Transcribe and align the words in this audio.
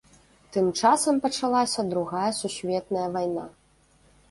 Тым 0.55 0.69
часам 0.79 1.19
пачалася 1.25 1.85
другая 1.93 2.25
сусветная 2.41 3.07
вайна. 3.19 3.47